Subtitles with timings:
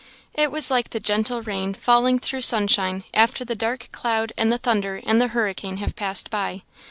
[0.33, 4.57] It was like the gentle rain falling through sunshine, after the dark cloud and the
[4.57, 6.63] thunder and the hurricane have passed by.